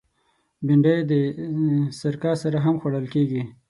بېنډۍ 0.65 0.97
د 1.11 1.13
سرکه 1.99 2.31
سره 2.43 2.57
هم 2.65 2.75
خوړل 2.81 3.05
کېږي 3.13 3.41